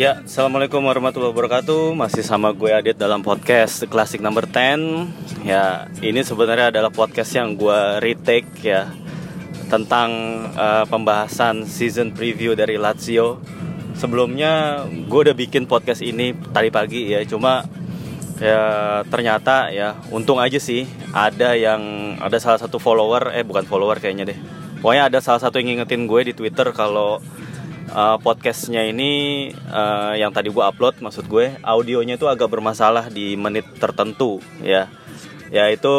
[0.00, 1.92] Ya, Assalamualaikum warahmatullahi wabarakatuh.
[1.92, 7.52] Masih sama gue Adit dalam podcast Classic Number 10 Ya, ini sebenarnya adalah podcast yang
[7.52, 8.88] gue retake ya
[9.68, 10.08] Tentang
[10.56, 13.44] uh, pembahasan season preview dari Lazio.
[13.92, 17.20] Sebelumnya gue udah bikin podcast ini tadi pagi ya.
[17.28, 17.68] Cuma
[18.40, 24.00] ya ternyata ya untung aja sih ada yang ada salah satu follower eh bukan follower
[24.00, 24.38] kayaknya deh.
[24.80, 27.20] Pokoknya ada salah satu yang ngingetin gue di twitter kalau
[27.94, 33.34] uh, podcastnya ini uh, yang tadi gue upload maksud gue audionya itu agak bermasalah di
[33.34, 34.90] menit tertentu ya
[35.50, 35.92] ya itu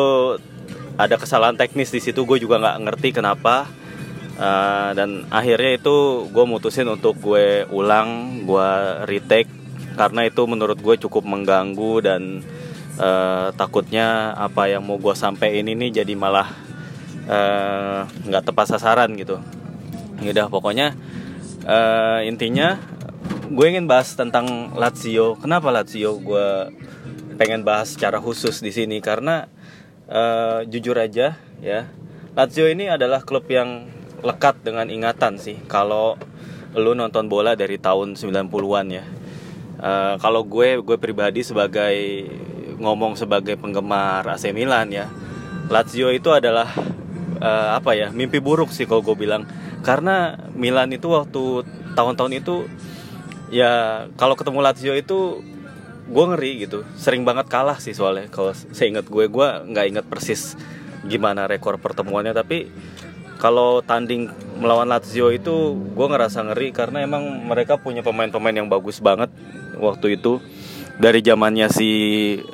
[0.95, 3.67] ada kesalahan teknis di situ gue juga nggak ngerti kenapa
[4.39, 8.69] uh, dan akhirnya itu gue mutusin untuk gue ulang gue
[9.07, 9.51] retake
[9.95, 12.21] karena itu menurut gue cukup mengganggu dan
[12.95, 16.47] uh, takutnya apa yang mau gue sampaikan ini jadi malah
[18.27, 19.37] nggak uh, tepat sasaran gitu.
[20.25, 20.95] Udah pokoknya
[21.65, 22.77] uh, intinya
[23.51, 25.35] gue ingin bahas tentang Lazio.
[25.37, 26.17] Kenapa Lazio?
[26.21, 26.71] Gue
[27.41, 29.49] pengen bahas secara khusus di sini karena
[30.05, 31.89] uh, jujur aja ya
[32.37, 33.89] Lazio ini adalah klub yang
[34.21, 36.21] lekat dengan ingatan sih kalau
[36.77, 39.03] lu nonton bola dari tahun 90-an ya
[39.81, 42.29] uh, kalau gue gue pribadi sebagai
[42.77, 45.09] ngomong sebagai penggemar AC Milan ya
[45.65, 46.69] Lazio itu adalah
[47.41, 49.49] uh, apa ya mimpi buruk sih kalau gue bilang
[49.81, 51.65] karena Milan itu waktu
[51.97, 52.55] tahun-tahun itu
[53.51, 55.43] ya kalau ketemu Lazio itu
[56.11, 56.83] gue ngeri gitu.
[56.95, 58.29] Sering banget kalah sih soalnya.
[58.29, 60.55] Kalau saya ingat gue gue nggak ingat persis
[61.05, 62.35] gimana rekor pertemuannya.
[62.35, 62.69] Tapi
[63.41, 64.29] kalau tanding
[64.61, 69.33] melawan Lazio itu gue ngerasa ngeri karena emang mereka punya pemain-pemain yang bagus banget
[69.81, 70.37] waktu itu.
[71.01, 71.89] Dari zamannya si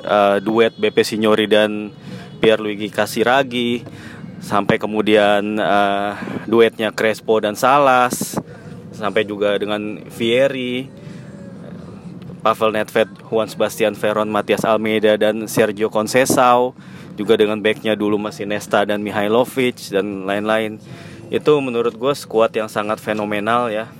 [0.08, 1.92] uh, duet BP Signori dan
[2.38, 3.84] Pierluigi Casiraghi
[4.38, 6.14] sampai kemudian uh,
[6.46, 8.38] duetnya Crespo dan Salas.
[8.94, 10.90] Sampai juga dengan Vieri.
[12.38, 16.72] Pavel Nedved, Juan Sebastian Veron, Matias Almeida dan Sergio Conceição.
[17.18, 20.78] Juga dengan backnya dulu masih Nesta dan Mihailovic dan lain-lain.
[21.28, 23.90] Itu menurut gue skuad yang sangat fenomenal ya.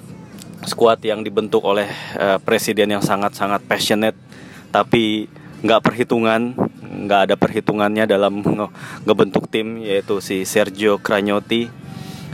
[0.64, 4.16] Skuad yang dibentuk oleh uh, presiden yang sangat-sangat passionate.
[4.70, 5.26] Tapi
[5.58, 6.54] nggak perhitungan
[7.06, 8.66] nggak ada perhitungannya dalam nge
[9.06, 11.70] ngebentuk tim yaitu si Sergio Cragnotti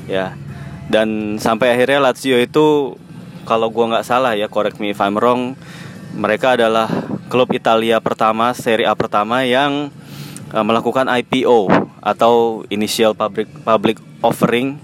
[0.09, 0.37] ya.
[0.85, 2.97] Dan sampai akhirnya Lazio itu
[3.45, 5.57] kalau gue nggak salah ya correct me if I'm wrong
[6.17, 6.89] mereka adalah
[7.29, 9.93] klub Italia pertama Serie A pertama yang
[10.55, 11.69] uh, melakukan IPO
[12.01, 14.79] atau initial public public offering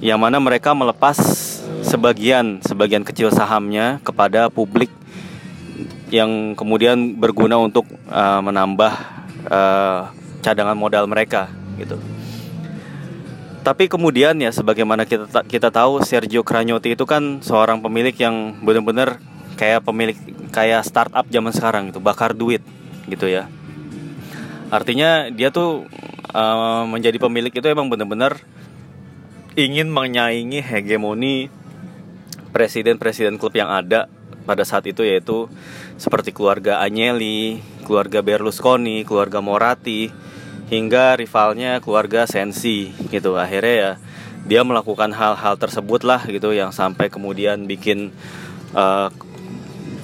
[0.00, 1.16] yang mana mereka melepas
[1.84, 4.88] sebagian sebagian kecil sahamnya kepada publik
[6.10, 8.92] yang kemudian berguna untuk uh, menambah
[9.46, 10.10] uh,
[10.42, 11.48] cadangan modal mereka
[11.78, 11.96] gitu.
[13.60, 19.20] Tapi kemudian ya sebagaimana kita kita tahu Sergio Cragnotti itu kan seorang pemilik yang benar-benar
[19.60, 20.16] kayak pemilik
[20.50, 22.64] kayak startup zaman sekarang gitu, bakar duit
[23.10, 23.50] gitu ya
[24.70, 25.84] artinya dia tuh
[26.30, 28.38] uh, menjadi pemilik itu emang benar-benar
[29.58, 31.50] ingin menyaingi hegemoni
[32.54, 34.06] presiden-presiden klub yang ada
[34.44, 35.46] pada saat itu yaitu
[36.00, 40.10] seperti keluarga Agnelli, keluarga Berlusconi, keluarga Moratti,
[40.70, 43.36] hingga rivalnya keluarga Sensi gitu.
[43.36, 43.92] Akhirnya ya
[44.46, 48.14] dia melakukan hal-hal tersebut lah gitu yang sampai kemudian bikin
[48.72, 49.12] uh,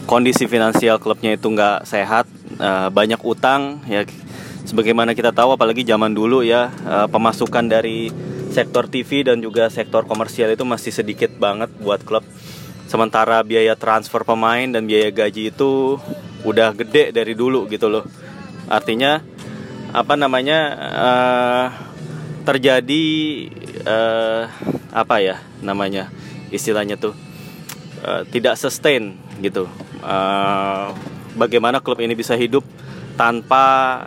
[0.05, 2.29] kondisi finansial klubnya itu nggak sehat,
[2.61, 4.05] uh, banyak utang ya
[4.67, 8.11] sebagaimana kita tahu apalagi zaman dulu ya uh, pemasukan dari
[8.51, 12.27] sektor TV dan juga sektor komersial itu masih sedikit banget buat klub
[12.87, 15.99] sementara biaya transfer pemain dan biaya gaji itu
[16.47, 18.07] udah gede dari dulu gitu loh.
[18.71, 19.23] Artinya
[19.95, 21.66] apa namanya uh,
[22.47, 23.05] terjadi
[23.87, 24.43] uh,
[24.95, 26.10] apa ya namanya
[26.51, 27.15] istilahnya tuh
[28.07, 29.66] uh, tidak sustain gitu.
[30.03, 30.95] Uh,
[31.34, 32.63] bagaimana klub ini bisa hidup
[33.19, 34.07] tanpa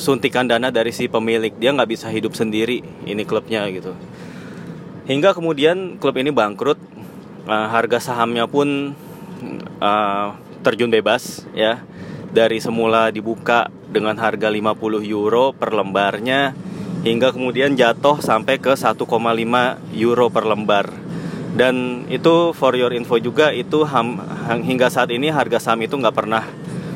[0.00, 1.52] suntikan dana dari si pemilik?
[1.60, 3.92] Dia nggak bisa hidup sendiri ini klubnya gitu.
[5.02, 6.78] Hingga kemudian klub ini bangkrut
[7.46, 8.94] uh, harga sahamnya pun
[9.82, 10.26] uh,
[10.62, 11.82] terjun bebas ya.
[12.32, 16.56] Dari semula dibuka dengan harga 50 euro per lembarnya
[17.04, 19.04] hingga kemudian jatuh sampai ke 1,5
[20.00, 20.88] euro per lembar.
[21.52, 24.16] Dan itu for your info juga itu ham,
[24.64, 26.48] hingga saat ini harga saham itu nggak pernah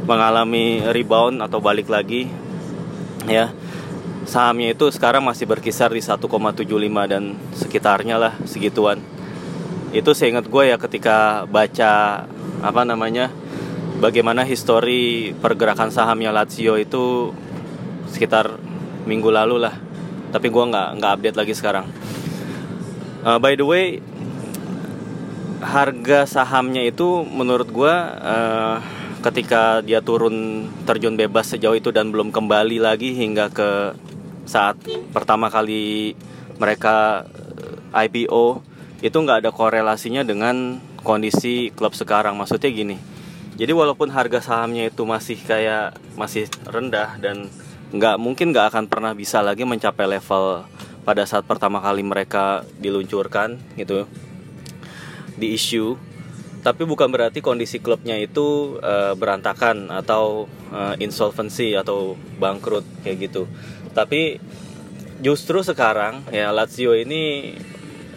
[0.08, 2.32] mengalami rebound atau balik lagi
[3.28, 3.52] ya.
[4.24, 6.64] Sahamnya itu sekarang masih berkisar di 1,75
[7.04, 8.98] dan sekitarnya lah segituan
[9.96, 12.24] itu saya ingat gue ya ketika baca
[12.60, 13.32] apa namanya
[13.96, 17.32] bagaimana histori pergerakan sahamnya Lazio itu
[18.12, 18.60] sekitar
[19.08, 19.74] minggu lalu lah.
[20.30, 21.86] Tapi gue nggak nggak update lagi sekarang.
[23.24, 23.98] Uh, by the way
[25.64, 28.78] harga sahamnya itu menurut gue uh,
[29.24, 33.96] ketika dia turun terjun bebas sejauh itu dan belum kembali lagi hingga ke
[34.46, 34.78] saat
[35.10, 36.14] pertama kali
[36.62, 38.62] mereka eh, IPO
[39.04, 42.36] itu nggak ada korelasinya dengan kondisi klub sekarang.
[42.36, 42.96] Maksudnya gini
[43.56, 47.48] jadi walaupun harga sahamnya itu masih kayak masih rendah dan
[47.88, 50.68] nggak mungkin nggak akan pernah bisa lagi mencapai level
[51.08, 54.04] pada saat pertama kali mereka diluncurkan gitu
[55.40, 55.96] di issue
[56.60, 63.46] tapi bukan berarti kondisi klubnya itu uh, berantakan atau uh, insolvency atau bangkrut kayak gitu.
[63.94, 64.42] Tapi
[65.22, 67.54] justru sekarang ya Lazio ini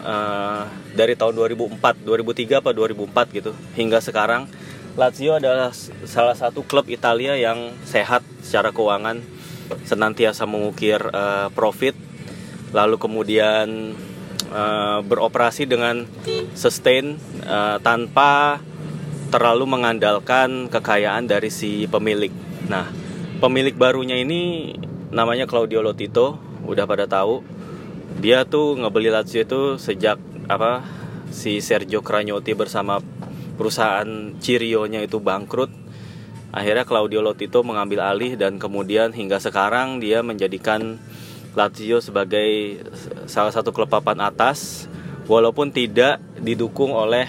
[0.04, 0.64] uh,
[0.96, 4.50] dari tahun 2004 2003 apa 2004 gitu hingga sekarang
[4.98, 5.70] Lazio adalah
[6.04, 9.22] salah satu klub Italia yang sehat secara keuangan
[9.86, 11.94] senantiasa mengukir uh, profit
[12.74, 13.94] lalu kemudian
[14.50, 16.06] uh, beroperasi dengan
[16.54, 18.62] sustain uh, tanpa
[19.30, 22.34] terlalu mengandalkan kekayaan dari si pemilik.
[22.66, 22.90] Nah,
[23.38, 24.74] pemilik barunya ini
[25.14, 27.42] namanya Claudio Lotito, udah pada tahu.
[28.20, 30.84] Dia tuh ngebeli Lazio itu sejak apa
[31.32, 33.00] si Sergio Cragnotti bersama
[33.56, 35.72] perusahaan Cirio-nya itu bangkrut.
[36.52, 41.00] Akhirnya Claudio Lotito mengambil alih dan kemudian hingga sekarang dia menjadikan
[41.56, 42.82] Lazio sebagai
[43.24, 44.90] salah satu klub papan atas
[45.24, 47.26] walaupun tidak didukung oleh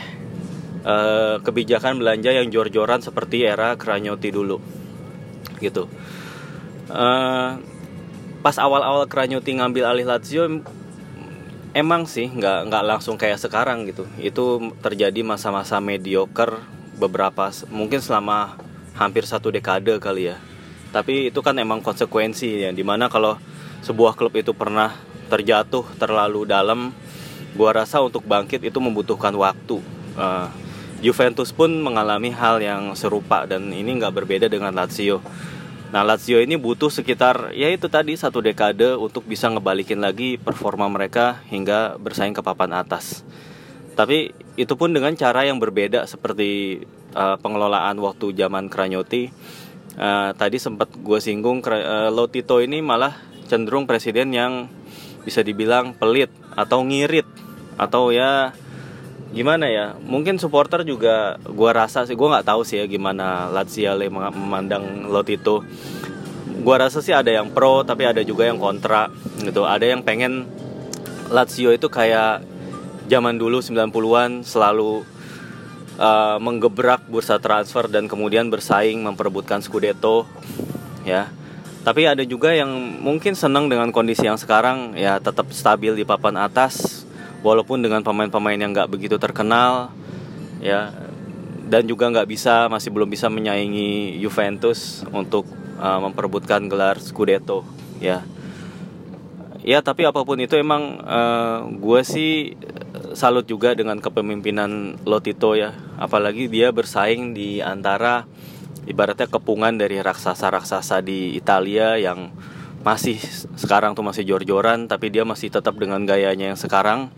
[0.86, 4.58] uh, kebijakan belanja yang jor-joran seperti era Cragnotti dulu
[5.62, 5.86] gitu
[6.90, 7.62] uh,
[8.42, 10.50] pas awal-awal Cragnotti ngambil alih Lazio
[11.72, 16.60] emang sih nggak nggak langsung kayak sekarang gitu itu terjadi masa-masa mediocre
[17.00, 18.60] beberapa mungkin selama
[18.96, 20.38] hampir satu dekade kali ya
[20.92, 23.40] tapi itu kan emang konsekuensi ya di mana kalau
[23.82, 24.94] sebuah klub itu pernah
[25.32, 26.92] terjatuh terlalu dalam,
[27.56, 29.80] gua rasa untuk bangkit itu membutuhkan waktu.
[30.20, 30.52] Uh,
[31.02, 35.24] Juventus pun mengalami hal yang serupa dan ini nggak berbeda dengan Lazio.
[35.92, 40.88] Nah Lazio ini butuh sekitar ya itu tadi satu dekade untuk bisa ngebalikin lagi performa
[40.88, 43.28] mereka hingga bersaing ke papan atas.
[43.92, 46.80] Tapi itu pun dengan cara yang berbeda seperti
[47.12, 49.36] uh, pengelolaan waktu zaman Cragnotti.
[50.00, 53.12] Uh, tadi sempat gue singgung uh, Lotito ini malah
[53.52, 54.72] cenderung presiden yang
[55.28, 57.28] bisa dibilang pelit atau ngirit
[57.76, 58.56] atau ya
[59.32, 59.96] gimana ya?
[59.98, 65.64] Mungkin supporter juga gua rasa sih gua nggak tahu sih ya gimana Laziale memandang Lotito.
[66.62, 69.10] Gua rasa sih ada yang pro tapi ada juga yang kontra
[69.42, 69.66] gitu.
[69.66, 70.46] Ada yang pengen
[71.32, 72.44] Lazio itu kayak
[73.08, 75.08] zaman dulu 90-an selalu
[75.96, 80.28] uh, menggebrak bursa transfer dan kemudian bersaing memperebutkan Scudetto
[81.08, 81.32] ya.
[81.82, 82.70] Tapi ada juga yang
[83.02, 87.01] mungkin senang dengan kondisi yang sekarang ya tetap stabil di papan atas
[87.42, 89.94] walaupun dengan pemain-pemain yang nggak begitu terkenal
[90.62, 90.94] ya
[91.72, 95.48] dan juga nggak bisa masih belum bisa menyaingi Juventus untuk
[95.80, 97.64] uh, memperebutkan gelar Scudetto
[98.04, 98.28] ya.
[99.62, 102.58] Ya tapi apa pun itu emang uh, gue sih
[103.14, 105.72] salut juga dengan kepemimpinan Lotito ya.
[106.02, 108.26] Apalagi dia bersaing di antara
[108.90, 112.34] ibaratnya kepungan dari raksasa-raksasa di Italia yang
[112.82, 113.22] masih
[113.58, 117.14] sekarang tuh masih jor-joran tapi dia masih tetap dengan gayanya yang sekarang.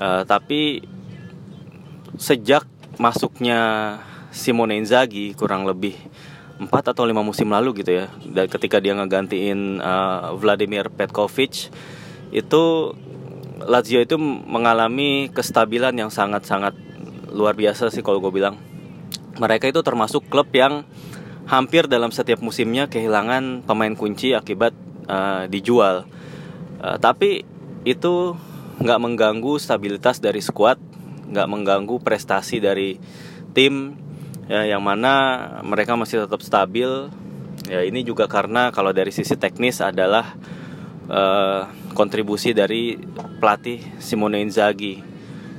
[0.00, 0.82] Uh, tapi
[2.16, 2.66] sejak
[2.96, 3.96] masuknya
[4.30, 5.96] Simone Inzaghi kurang lebih
[6.60, 11.72] empat atau lima musim lalu gitu ya dan ketika dia ngegantiin uh, Vladimir Petkovic
[12.30, 12.62] itu
[13.60, 16.72] Lazio itu mengalami kestabilan yang sangat-sangat
[17.30, 18.56] luar biasa sih kalau gue bilang.
[19.36, 20.84] Mereka itu termasuk klub yang
[21.50, 24.70] hampir dalam setiap musimnya kehilangan pemain kunci akibat
[25.10, 26.06] uh, dijual.
[26.78, 27.42] Uh, tapi
[27.82, 28.38] itu
[28.78, 30.78] nggak mengganggu stabilitas dari skuad,
[31.26, 33.02] nggak mengganggu prestasi dari
[33.50, 33.98] tim
[34.46, 37.10] ya, yang mana mereka masih tetap stabil.
[37.66, 40.38] Ya ini juga karena kalau dari sisi teknis adalah
[41.10, 41.66] uh,
[41.98, 42.94] kontribusi dari
[43.42, 45.10] pelatih Simone Inzaghi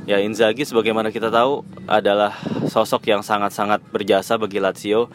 [0.09, 2.33] Ya Inzaghi sebagaimana kita tahu adalah
[2.65, 5.13] sosok yang sangat-sangat berjasa bagi Lazio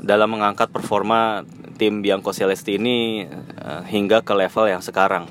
[0.00, 1.44] dalam mengangkat performa
[1.76, 3.24] tim Bianco Celesti ini
[3.60, 5.28] uh, hingga ke level yang sekarang.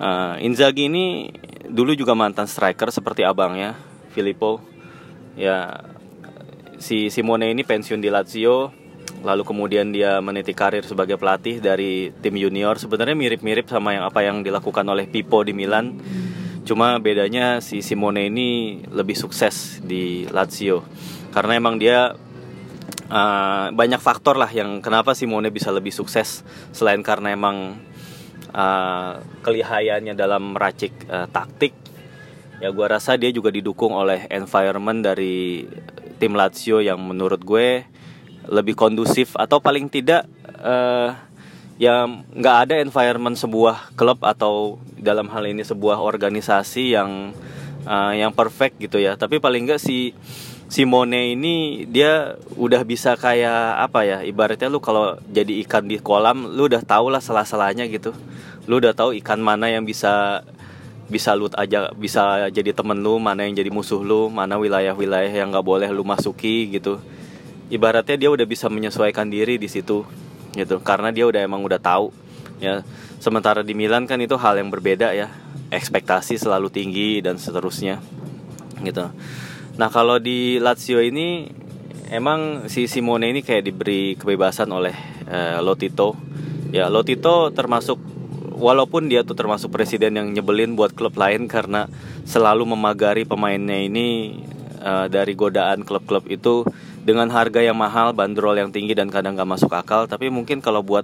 [0.00, 1.28] Uh, Inzaghi ini
[1.68, 3.76] dulu juga mantan striker seperti abangnya
[4.12, 4.60] Filippo.
[5.36, 5.88] Ya
[6.76, 8.72] si Simone ini pensiun di Lazio
[9.22, 14.26] lalu kemudian dia meniti karir sebagai pelatih dari tim junior sebenarnya mirip-mirip sama yang apa
[14.26, 15.94] yang dilakukan oleh Pippo di Milan
[16.62, 20.86] Cuma bedanya si Simone ini lebih sukses di Lazio
[21.34, 22.14] karena emang dia
[23.08, 27.80] uh, banyak faktor lah yang kenapa Simone bisa lebih sukses selain karena emang
[28.52, 31.74] uh, kelihayannya dalam meracik uh, taktik.
[32.62, 35.66] Ya gue rasa dia juga didukung oleh environment dari
[36.22, 37.82] tim Lazio yang menurut gue
[38.46, 40.26] lebih kondusif atau paling tidak
[40.62, 41.14] uh,
[41.82, 47.34] ya nggak ada environment sebuah klub atau dalam hal ini sebuah organisasi yang
[47.86, 49.18] uh, yang perfect gitu ya.
[49.18, 50.14] Tapi paling nggak si
[50.72, 56.48] Simone ini dia udah bisa kayak apa ya ibaratnya lu kalau jadi ikan di kolam
[56.48, 58.16] lu udah tau lah salah-salahnya gitu.
[58.64, 60.40] Lu udah tahu ikan mana yang bisa
[61.12, 65.52] bisa lu aja bisa jadi temen lu mana yang jadi musuh lu mana wilayah-wilayah yang
[65.52, 67.04] nggak boleh lu masuki gitu.
[67.68, 70.08] Ibaratnya dia udah bisa menyesuaikan diri di situ
[70.56, 72.16] gitu karena dia udah emang udah tahu
[72.64, 72.80] ya.
[73.20, 75.28] Sementara di Milan kan itu hal yang berbeda ya.
[75.68, 78.00] Ekspektasi selalu tinggi dan seterusnya
[78.80, 79.12] gitu
[79.76, 81.48] nah kalau di Lazio ini
[82.12, 84.92] emang si Simone ini kayak diberi kebebasan oleh
[85.28, 86.16] uh, Lotito
[86.72, 87.96] ya Lotito termasuk
[88.62, 91.90] walaupun dia tuh termasuk presiden yang nyebelin buat klub lain karena
[92.22, 94.38] selalu memagari pemainnya ini
[94.78, 96.62] uh, dari godaan klub-klub itu
[97.02, 100.06] dengan harga yang mahal, bandrol yang tinggi dan kadang gak masuk akal.
[100.06, 101.02] Tapi mungkin kalau buat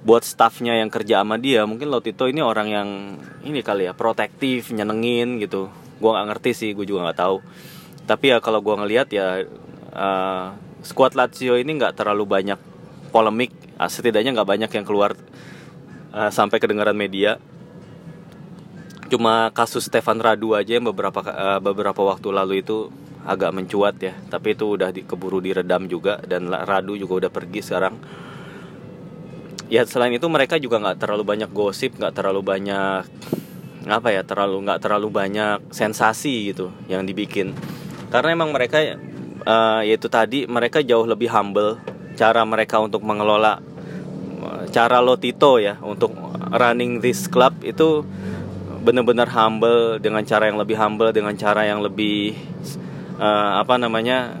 [0.00, 2.88] buat staffnya yang kerja sama dia, mungkin Lotito ini orang yang
[3.44, 5.68] ini kali ya protektif, nyenengin gitu.
[6.00, 7.36] Gue nggak ngerti sih, gue juga nggak tahu.
[8.10, 9.46] Tapi ya kalau gue ngelihat ya
[9.94, 12.58] uh, squad Lazio ini nggak terlalu banyak
[13.14, 15.14] polemik, ah, setidaknya nggak banyak yang keluar
[16.10, 17.38] uh, sampai kedengaran media.
[19.06, 22.90] Cuma kasus Stefan Radu aja yang beberapa uh, beberapa waktu lalu itu
[23.22, 24.18] agak mencuat ya.
[24.26, 27.94] Tapi itu udah di, keburu diredam juga dan Radu juga udah pergi sekarang.
[29.70, 33.06] Ya selain itu mereka juga nggak terlalu banyak gosip nggak terlalu banyak
[33.86, 37.54] apa ya terlalu nggak terlalu banyak sensasi gitu yang dibikin
[38.10, 38.82] karena emang mereka
[39.46, 41.78] uh, yaitu tadi mereka jauh lebih humble.
[42.18, 43.62] Cara mereka untuk mengelola
[44.74, 46.12] cara Lotito ya untuk
[46.52, 48.04] running this club itu
[48.80, 52.34] benar-benar humble dengan cara yang lebih humble dengan cara yang lebih
[53.20, 54.36] uh, apa namanya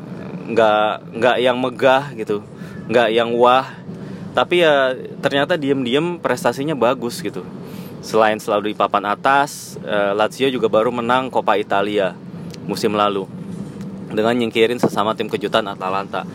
[0.50, 2.42] nggak nggak yang megah gitu
[2.90, 3.70] nggak yang wah.
[4.30, 7.42] Tapi ya ternyata diem-diem prestasinya bagus gitu.
[8.02, 12.14] Selain selalu di papan atas uh, Lazio juga baru menang Coppa Italia
[12.64, 13.39] musim lalu
[14.10, 16.26] dengan nyingkirin sesama tim kejutan Atalanta.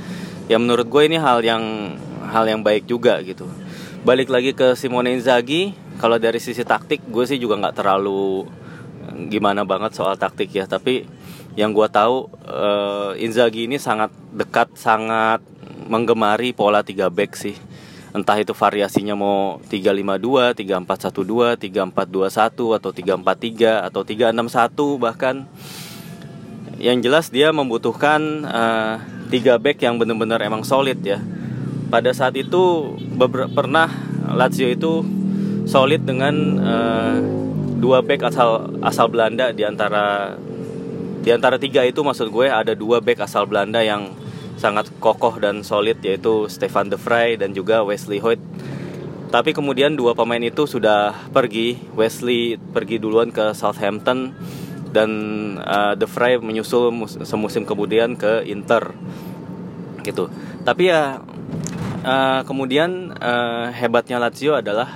[0.47, 3.47] Ya menurut gue ini hal yang hal yang baik juga gitu.
[4.05, 8.45] Balik lagi ke Simone Inzaghi kalau dari sisi taktik gue sih juga nggak terlalu
[9.09, 10.69] eh, gimana banget soal taktik ya.
[10.69, 11.05] Tapi
[11.55, 15.39] yang gue tahu uh, Inzaghi ini sangat dekat sangat
[15.87, 17.55] menggemari pola 3 back sih.
[18.15, 25.35] Entah itu variasinya mau 352, 3412, 3421 atau 343 atau 361 bahkan
[26.79, 28.95] yang jelas dia membutuhkan uh,
[29.31, 31.23] tiga back yang benar-benar emang solid ya
[31.89, 32.95] pada saat itu
[33.53, 33.87] pernah
[34.35, 35.05] Lazio itu
[35.69, 37.15] solid dengan uh,
[37.77, 40.35] dua back asal asal Belanda di antara
[41.25, 44.13] di antara tiga itu maksud gue ada dua back asal Belanda yang
[44.55, 48.39] sangat kokoh dan solid yaitu Stefan De Vrij dan juga Wesley Hoyt.
[49.33, 51.75] Tapi kemudian dua pemain itu sudah pergi.
[51.97, 54.31] Wesley pergi duluan ke Southampton
[54.95, 55.11] dan
[55.59, 56.95] uh, De Vrij menyusul
[57.27, 58.95] semusim kemudian ke Inter
[60.07, 60.31] gitu.
[60.63, 61.19] Tapi ya
[62.07, 64.87] uh, kemudian uh, hebatnya Lazio adalah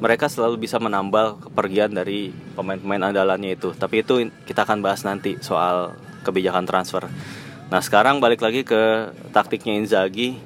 [0.00, 3.76] mereka selalu bisa menambal kepergian dari pemain-pemain andalannya itu.
[3.76, 5.92] Tapi itu kita akan bahas nanti soal
[6.24, 7.04] kebijakan transfer.
[7.68, 10.40] Nah sekarang balik lagi ke taktiknya Inzaghi.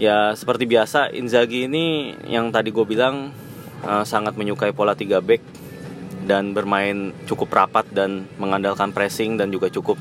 [0.00, 3.34] Ya seperti biasa Inzaghi ini yang tadi gue bilang
[3.84, 5.59] uh, sangat menyukai pola 3 back
[6.24, 9.96] dan bermain cukup rapat dan mengandalkan pressing dan juga cukup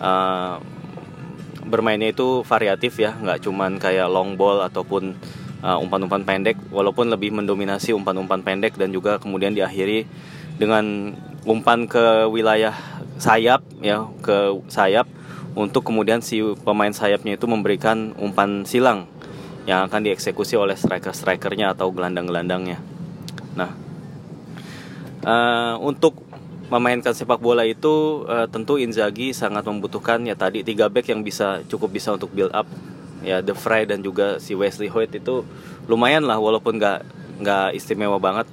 [0.00, 0.60] uh,
[1.64, 5.16] bermainnya itu variatif ya nggak cuman kayak long ball ataupun
[5.64, 10.04] uh, umpan-umpan pendek walaupun lebih mendominasi umpan-umpan pendek dan juga kemudian diakhiri
[10.60, 11.16] dengan
[11.48, 12.76] umpan ke wilayah
[13.16, 15.08] sayap ya ke sayap
[15.54, 19.06] untuk kemudian si pemain sayapnya itu memberikan umpan silang
[19.64, 22.82] yang akan dieksekusi oleh striker-strikernya atau gelandang-gelandangnya.
[23.56, 23.72] Nah,
[25.24, 26.22] uh, untuk
[26.72, 31.60] memainkan sepak bola itu uh, tentu Inzaghi sangat membutuhkan ya tadi tiga back yang bisa
[31.68, 32.68] cukup bisa untuk build up.
[33.24, 35.48] Ya The Fry dan juga si Wesley Hoyt itu
[35.88, 37.00] lumayan lah walaupun nggak
[37.40, 38.48] nggak istimewa banget.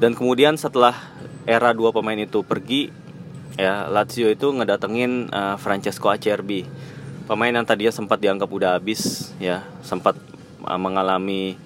[0.00, 0.96] Dan kemudian setelah
[1.44, 2.92] era dua pemain itu pergi
[3.56, 6.64] ya Lazio itu ngedatengin uh, Francesco Acerbi.
[7.28, 10.16] Pemain yang tadinya sempat dianggap udah habis ya sempat
[10.64, 11.56] uh, mengalami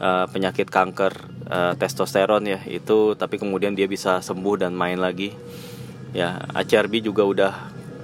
[0.00, 1.12] uh, penyakit kanker
[1.48, 5.32] uh, testosteron ya itu tapi kemudian dia bisa sembuh dan main lagi.
[6.16, 7.52] Ya ACRB juga udah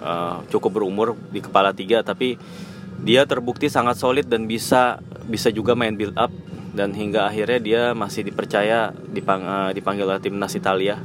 [0.00, 2.36] uh, cukup berumur di kepala tiga tapi
[3.04, 6.32] dia terbukti sangat solid dan bisa bisa juga main build up.
[6.74, 10.98] Dan hingga akhirnya dia masih dipercaya dipang, uh, dipanggil oleh timnas Italia.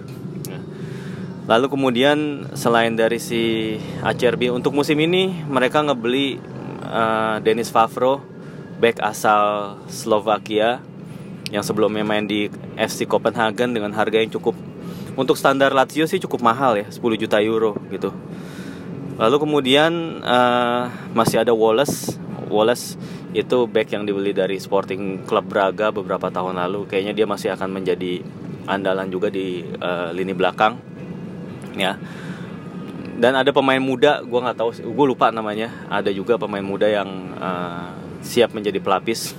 [1.50, 3.74] Lalu kemudian selain dari si
[4.06, 6.38] ACRB untuk musim ini mereka ngebeli
[6.86, 8.22] uh, Denis Favro
[8.78, 10.78] back asal Slovakia
[11.50, 14.54] yang sebelumnya main di FC Copenhagen dengan harga yang cukup
[15.20, 18.14] untuk standar Lazio sih cukup mahal ya 10 juta euro gitu.
[19.20, 22.16] Lalu kemudian uh, masih ada Wallace.
[22.48, 22.96] Wallace
[23.36, 26.88] itu back yang dibeli dari Sporting Club Braga beberapa tahun lalu.
[26.88, 28.24] Kayaknya dia masih akan menjadi
[28.64, 30.80] andalan juga di uh, lini belakang
[31.76, 32.00] ya.
[33.20, 35.68] Dan ada pemain muda gue nggak tahu gue lupa namanya.
[35.92, 37.92] Ada juga pemain muda yang uh,
[38.24, 39.36] siap menjadi pelapis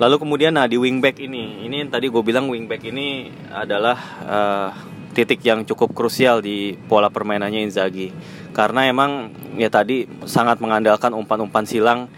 [0.00, 4.70] lalu kemudian nah di wingback ini ini tadi gue bilang wingback ini adalah uh,
[5.12, 8.10] titik yang cukup krusial di pola permainannya Inzaghi.
[8.56, 12.08] Karena emang ya tadi sangat mengandalkan umpan-umpan silang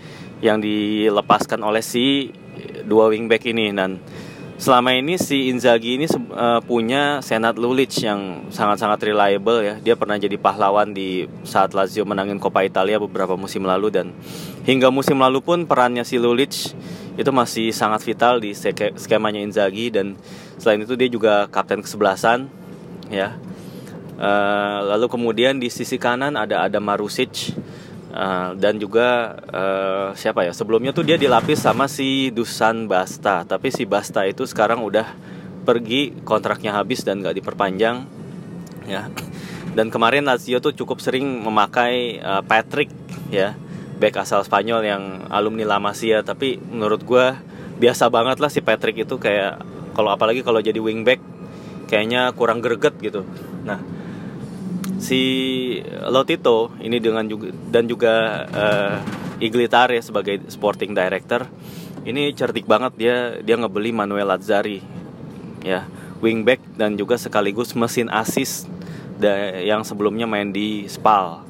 [0.43, 2.31] yang dilepaskan oleh si
[2.87, 3.75] dua wingback ini.
[3.75, 3.99] Dan
[4.59, 9.75] selama ini si Inzaghi ini uh, punya Senat Lulic yang sangat-sangat reliable ya.
[9.83, 13.91] Dia pernah jadi pahlawan di saat Lazio menangin Coppa Italia beberapa musim lalu.
[13.91, 14.15] Dan
[14.67, 16.75] hingga musim lalu pun perannya si Lulic
[17.15, 18.55] itu masih sangat vital di
[18.99, 20.19] skemanya Inzaghi dan
[20.59, 22.51] selain itu dia juga kapten kesebelasan
[23.11, 23.39] ya.
[24.15, 27.55] Uh, lalu kemudian di sisi kanan ada Adam Marusic
[28.15, 33.75] Uh, dan juga uh, siapa ya sebelumnya tuh dia dilapis sama si Dusan Basta tapi
[33.75, 35.03] si Basta itu sekarang udah
[35.67, 38.07] pergi kontraknya habis dan gak diperpanjang
[38.87, 39.11] ya
[39.75, 42.87] dan kemarin Lazio tuh cukup sering memakai uh, Patrick
[43.35, 43.59] ya
[43.99, 46.23] back asal Spanyol yang alumni La Masia.
[46.27, 47.27] Tapi menurut gue
[47.79, 49.63] biasa banget lah si Patrick itu kayak
[49.95, 51.23] kalau apalagi kalau jadi wingback
[51.87, 53.23] kayaknya kurang greget gitu.
[53.67, 53.79] Nah
[54.99, 55.21] si
[56.07, 58.15] Lotito ini dengan juga dan juga
[58.49, 58.97] uh,
[59.43, 61.47] Iglitare sebagai sporting director
[62.07, 62.93] ini cerdik banget.
[62.99, 64.81] Dia dia ngebeli Manuel Lazzari
[65.65, 65.89] ya
[66.21, 68.69] wingback dan juga sekaligus mesin asis
[69.65, 71.43] yang sebelumnya main di Spal.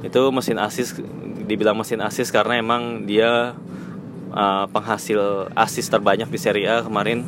[0.00, 0.96] Itu mesin asis
[1.50, 3.58] dibilang mesin asis karena emang dia
[4.30, 7.26] uh, penghasil asis terbanyak di Serie A kemarin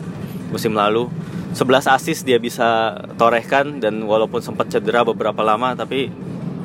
[0.54, 1.11] musim lalu.
[1.52, 6.08] 11 asis dia bisa torehkan dan walaupun sempat cedera beberapa lama tapi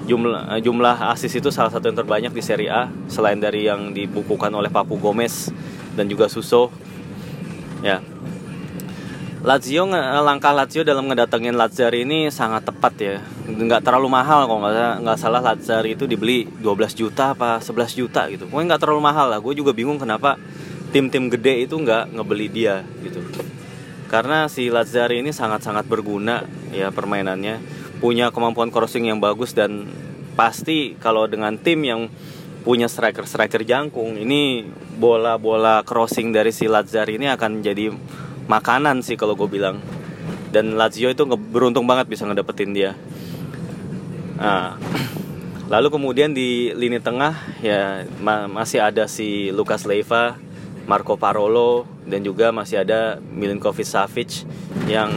[0.08, 4.48] jumlah jumlah asis itu salah satu yang terbanyak di Serie A selain dari yang dibukukan
[4.54, 5.52] oleh Papu Gomez
[5.98, 6.72] dan juga Suso.
[7.84, 8.00] Ya
[9.48, 9.88] Lazio
[10.28, 13.24] langkah Lazio dalam ngedatengin Lazzari ini sangat tepat ya.
[13.48, 18.28] Nggak terlalu mahal kok nggak nggak salah Lazzari itu dibeli 12 juta apa 11 juta
[18.28, 18.44] gitu.
[18.52, 19.40] Pokoknya nggak terlalu mahal lah.
[19.40, 20.36] Gue juga bingung kenapa
[20.92, 23.24] tim-tim gede itu nggak ngebeli dia gitu.
[24.12, 26.44] Karena si Lazzari ini sangat-sangat berguna
[26.76, 27.64] ya permainannya.
[28.04, 29.88] Punya kemampuan crossing yang bagus dan
[30.36, 32.12] pasti kalau dengan tim yang
[32.68, 34.68] punya striker-striker jangkung ini
[35.00, 37.96] bola-bola crossing dari si Lazzari ini akan jadi
[38.48, 39.80] makanan sih kalau gue bilang.
[40.48, 42.92] Dan Lazio itu beruntung banget bisa ngedapetin dia.
[44.40, 44.80] Nah,
[45.74, 50.40] lalu kemudian di lini tengah ya ma masih ada si Lucas Leiva
[50.88, 54.48] Marco Parolo dan juga masih ada Milinkovic Savic
[54.88, 55.12] yang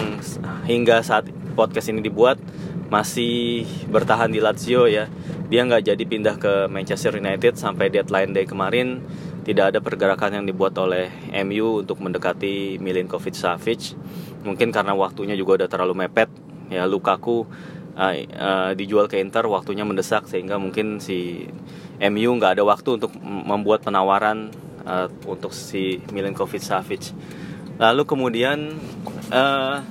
[0.66, 2.42] hingga saat podcast ini dibuat
[2.90, 5.06] masih bertahan di Lazio ya.
[5.46, 9.02] Dia nggak jadi pindah ke Manchester United sampai deadline day kemarin
[9.50, 11.10] tidak ada pergerakan yang dibuat oleh
[11.42, 13.98] MU untuk mendekati Milinkovic Savic.
[14.46, 16.30] Mungkin karena waktunya juga udah terlalu mepet
[16.70, 17.50] ya Lukaku
[17.98, 21.50] uh, uh, dijual ke Inter waktunya mendesak sehingga mungkin si
[21.98, 24.54] MU nggak ada waktu untuk membuat penawaran
[24.86, 27.10] uh, untuk si Milinkovic Savic.
[27.82, 28.78] Lalu kemudian
[29.34, 29.82] uh,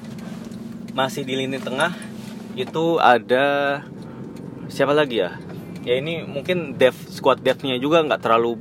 [0.96, 1.92] masih di lini tengah
[2.56, 3.84] itu ada
[4.72, 5.36] siapa lagi ya?
[5.84, 8.56] Ya ini mungkin depth squad depthnya juga nggak terlalu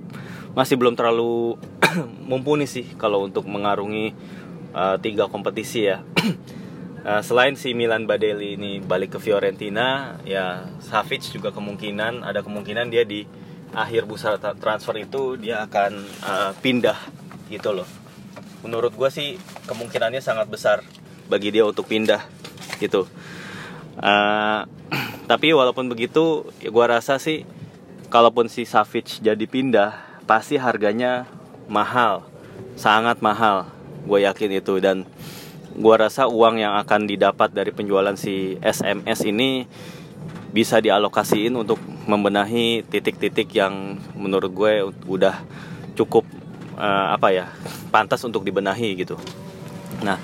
[0.59, 1.55] masih belum terlalu
[2.31, 4.11] mumpuni sih kalau untuk mengarungi
[4.75, 6.03] uh, tiga kompetisi ya.
[7.07, 12.91] Uh, selain si Milan Badeli ini balik ke Fiorentina, ya Savic juga kemungkinan ada kemungkinan
[12.91, 13.23] dia di
[13.71, 15.93] akhir bursa transfer itu dia akan
[16.25, 16.99] uh, pindah
[17.53, 17.89] gitu loh
[18.65, 19.29] menurut gue sih
[19.69, 20.81] kemungkinannya sangat besar
[21.29, 22.25] bagi dia untuk pindah
[22.81, 23.07] gitu
[24.01, 24.63] uh,
[25.31, 27.45] tapi walaupun begitu ya gue rasa sih
[28.09, 31.25] kalaupun si Savic jadi pindah pasti harganya
[31.73, 32.29] mahal
[32.77, 33.67] sangat mahal
[34.05, 35.09] gue yakin itu dan
[35.73, 39.65] gue rasa uang yang akan didapat dari penjualan si SMS ini
[40.53, 44.73] bisa dialokasiin untuk membenahi titik-titik yang menurut gue
[45.07, 45.45] udah
[45.93, 46.25] cukup
[46.75, 47.47] uh, apa ya
[47.93, 49.21] pantas untuk dibenahi gitu.
[50.01, 50.17] Nah,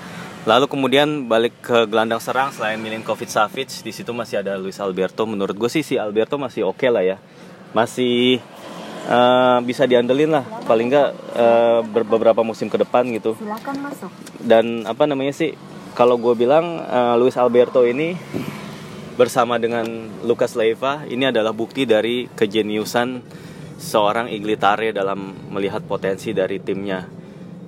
[0.49, 5.29] lalu kemudian balik ke gelandang serang selain Milinkovic Savic di situ masih ada Luis Alberto.
[5.29, 7.17] Menurut gue sih si Alberto masih oke okay lah ya,
[7.75, 8.41] masih
[9.05, 13.37] uh, bisa diandelin lah paling nggak uh, beberapa musim ke depan gitu.
[13.37, 14.11] Silakan masuk.
[14.41, 15.53] Dan apa namanya sih
[15.95, 18.17] kalau gue bilang uh, Luis Alberto ini
[19.15, 19.87] bersama dengan
[20.27, 23.23] Lucas Leiva ini adalah bukti dari kejeniusan
[23.79, 27.07] seorang Iglitare dalam melihat potensi dari timnya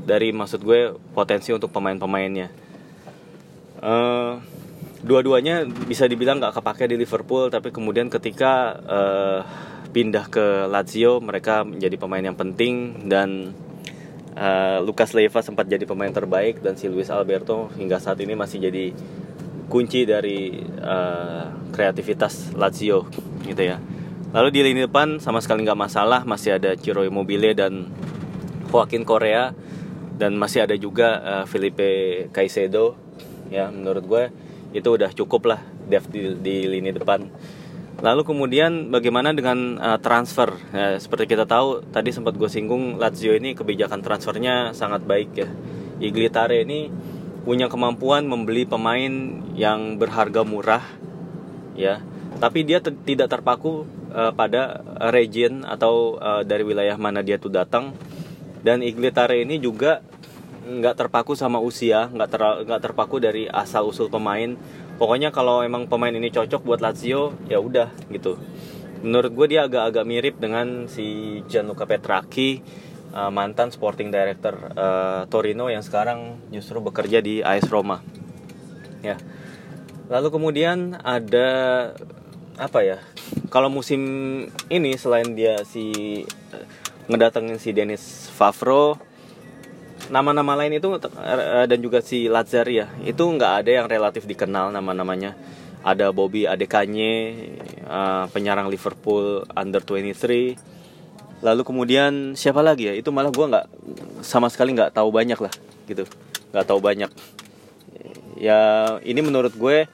[0.03, 2.47] dari maksud gue potensi untuk pemain-pemainnya
[3.79, 4.39] uh,
[5.03, 9.39] dua-duanya bisa dibilang nggak kepake di Liverpool tapi kemudian ketika uh,
[9.97, 13.49] pindah ke Lazio mereka menjadi pemain yang penting dan
[14.37, 18.61] uh, Lucas Leiva sempat jadi pemain terbaik dan si Luis Alberto hingga saat ini masih
[18.61, 18.93] jadi
[19.65, 20.53] kunci dari
[20.85, 23.09] uh, kreativitas Lazio
[23.41, 23.81] gitu ya.
[24.37, 27.89] Lalu di lini depan sama sekali nggak masalah, masih ada Ciro Immobile dan
[28.69, 29.49] Joaquin Korea
[30.13, 32.93] dan masih ada juga uh, Felipe Caicedo
[33.49, 34.23] ya menurut gue
[34.77, 37.25] itu udah cukup lah depth di, di lini depan.
[37.97, 40.53] Lalu kemudian bagaimana dengan uh, transfer?
[40.69, 45.49] Ya, seperti kita tahu tadi sempat gue singgung Lazio ini kebijakan transfernya sangat baik ya.
[45.97, 46.93] Iglitare ini
[47.47, 50.83] punya kemampuan membeli pemain yang berharga murah
[51.79, 52.03] ya
[52.43, 54.83] tapi dia tidak terpaku uh, pada
[55.15, 57.95] region atau uh, dari wilayah mana dia tuh datang
[58.67, 60.03] dan Iglitare ini juga
[60.67, 64.59] nggak terpaku sama usia nggak ter nggak terpaku dari asal usul pemain
[64.97, 68.37] pokoknya kalau emang pemain ini cocok buat Lazio ya udah gitu
[69.05, 72.61] menurut gue dia agak-agak mirip dengan si Gianluca Petracchi
[73.13, 78.01] uh, mantan sporting director uh, Torino yang sekarang justru bekerja di AS Roma.
[79.05, 79.17] Ya.
[80.07, 81.49] Lalu kemudian ada
[82.57, 82.97] apa ya?
[83.51, 84.01] Kalau musim
[84.71, 86.65] ini selain dia si uh,
[87.07, 88.99] ngedatengin si Dennis Favro,
[90.09, 94.71] nama-nama lain itu uh, dan juga si Lazar ya, itu nggak ada yang relatif dikenal
[94.71, 95.35] nama-namanya.
[95.87, 97.13] Ada Bobby Adekanye,
[97.87, 100.75] uh, penyerang Liverpool under 23
[101.37, 102.93] lalu kemudian siapa lagi ya?
[102.97, 103.65] Itu malah gue nggak
[104.25, 105.53] sama sekali nggak tahu banyak lah
[105.85, 106.03] gitu.
[106.51, 107.11] Nggak tahu banyak.
[108.37, 108.59] Ya
[109.05, 109.85] ini menurut gue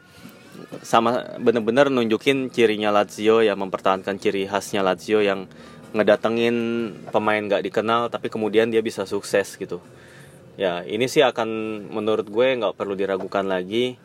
[0.83, 5.45] sama bener-bener nunjukin cirinya Lazio ya mempertahankan ciri khasnya Lazio yang
[5.93, 6.55] ngedatengin
[7.13, 9.77] pemain nggak dikenal tapi kemudian dia bisa sukses gitu
[10.55, 11.49] ya ini sih akan
[11.89, 13.97] menurut gue nggak perlu diragukan lagi.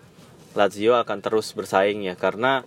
[0.57, 2.65] Lazio akan terus bersaing ya karena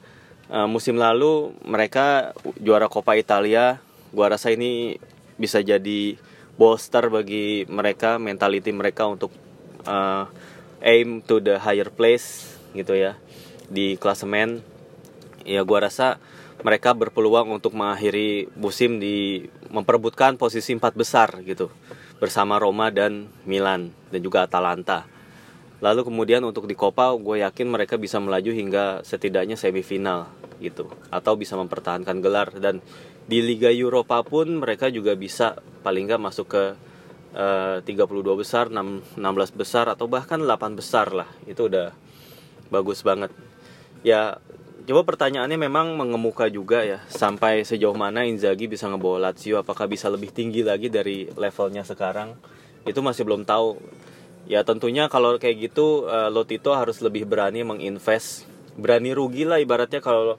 [0.48, 3.84] uh, musim lalu mereka juara Coppa Italia.
[4.15, 5.00] Gua rasa ini
[5.39, 6.15] bisa jadi
[6.60, 9.32] bolster bagi mereka mentality mereka untuk
[9.88, 10.28] uh,
[10.84, 13.17] aim to the higher place gitu ya
[13.72, 14.62] di klasemen.
[15.44, 16.22] Ya gua rasa
[16.62, 21.74] mereka berpeluang untuk mengakhiri musim di memperebutkan posisi empat besar gitu
[22.22, 25.10] bersama Roma dan Milan dan juga Atalanta.
[25.82, 30.30] Lalu kemudian untuk di Copa gue yakin mereka bisa melaju hingga setidaknya semifinal
[30.62, 32.86] gitu atau bisa mempertahankan gelar dan
[33.26, 36.64] di Liga Eropa pun mereka juga bisa paling nggak masuk ke
[37.34, 41.30] uh, 32 besar, 6, 16 besar atau bahkan 8 besar lah.
[41.50, 41.96] Itu udah
[42.70, 43.34] bagus banget.
[44.06, 44.38] Ya,
[44.92, 49.56] coba pertanyaannya memang mengemuka juga ya, sampai sejauh mana Inzaghi bisa ngebawa Lazio?
[49.56, 52.36] Apakah bisa lebih tinggi lagi dari levelnya sekarang?
[52.84, 53.80] Itu masih belum tahu.
[54.52, 58.44] Ya tentunya kalau kayak gitu uh, Lotito harus lebih berani menginvest,
[58.76, 60.36] berani rugi lah ibaratnya kalau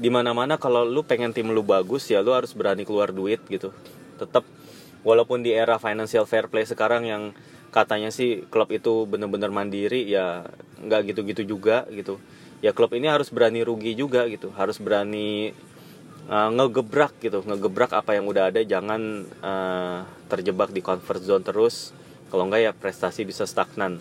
[0.00, 3.44] di mana mana kalau lu pengen tim lu bagus ya lu harus berani keluar duit
[3.52, 3.68] gitu.
[4.16, 4.48] Tetap
[5.04, 7.36] walaupun di era financial fair play sekarang yang
[7.68, 10.48] katanya sih klub itu bener-bener mandiri ya
[10.80, 12.16] nggak gitu-gitu juga gitu
[12.60, 14.52] ya klub ini harus berani rugi juga gitu.
[14.54, 15.52] Harus berani
[16.28, 17.44] uh, ngegebrak gitu.
[17.44, 18.60] Ngegebrak apa yang udah ada.
[18.64, 19.00] Jangan
[19.40, 21.92] uh, terjebak di comfort zone terus.
[22.30, 23.98] Kalau enggak ya prestasi bisa stagnan.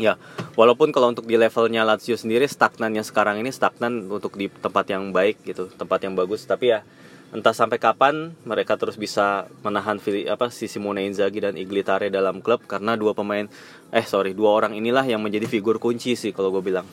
[0.00, 0.16] Ya,
[0.56, 5.12] walaupun kalau untuk di levelnya Lazio sendiri stagnannya sekarang ini stagnan untuk di tempat yang
[5.12, 6.48] baik gitu, tempat yang bagus.
[6.48, 6.80] Tapi ya
[7.28, 10.00] entah sampai kapan mereka terus bisa menahan
[10.32, 12.64] apa si Simone Inzaghi dan Iglitare dalam klub.
[12.64, 13.44] Karena dua pemain
[13.92, 16.88] eh sorry dua orang inilah yang menjadi figur kunci sih kalau gue bilang.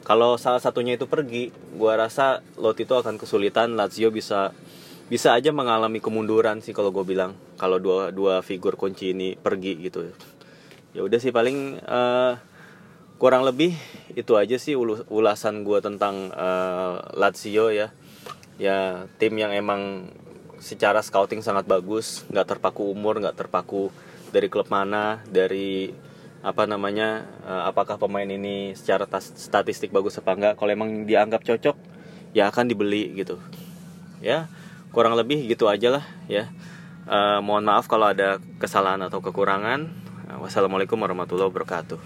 [0.00, 3.76] Kalau salah satunya itu pergi, gue rasa Lotito akan kesulitan.
[3.76, 4.50] Lazio bisa
[5.10, 7.36] bisa aja mengalami kemunduran sih kalau gue bilang.
[7.60, 10.08] Kalau dua dua figur kunci ini pergi gitu.
[10.96, 12.40] Ya udah sih paling uh,
[13.20, 13.76] kurang lebih
[14.16, 14.74] itu aja sih
[15.12, 17.92] ulasan gue tentang uh, Lazio ya.
[18.56, 20.08] Ya tim yang emang
[20.60, 23.88] secara scouting sangat bagus nggak terpaku umur nggak terpaku
[24.28, 25.88] dari klub mana dari
[26.40, 30.54] apa namanya uh, apakah pemain ini secara statistik bagus apa enggak.
[30.56, 31.76] Kalau emang dianggap cocok
[32.32, 33.36] ya akan dibeli gitu.
[34.24, 34.48] Ya
[34.90, 36.48] kurang lebih gitu aja lah ya.
[37.04, 40.08] Uh, mohon maaf kalau ada kesalahan atau kekurangan.
[40.40, 42.00] Wassalamualaikum warahmatullahi wabarakatuh.